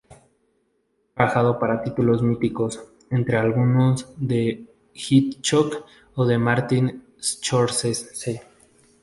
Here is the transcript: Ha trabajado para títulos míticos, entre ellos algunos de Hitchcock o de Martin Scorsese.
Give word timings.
Ha 0.07 1.15
trabajado 1.15 1.59
para 1.59 1.83
títulos 1.83 2.23
míticos, 2.23 2.81
entre 3.11 3.35
ellos 3.37 3.45
algunos 3.45 4.07
de 4.17 4.63
Hitchcock 4.95 5.85
o 6.15 6.25
de 6.25 6.39
Martin 6.39 7.03
Scorsese. 7.21 8.41